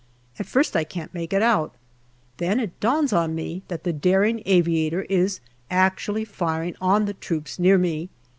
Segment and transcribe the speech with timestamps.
[0.39, 1.75] At first I can't make it out.
[2.37, 7.59] Then it dawns on me that the daring aviator is actually firing on the troops
[7.59, 8.09] near me.